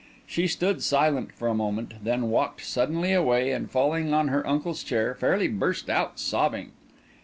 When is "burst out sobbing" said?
5.47-6.71